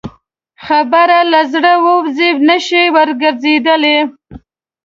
خبره 0.65 1.19
له 1.31 1.41
زړه 1.53 1.73
ووځه، 1.83 2.29
نه 2.47 2.57
شې 2.65 2.83
ورګرځېدلی. 2.95 3.97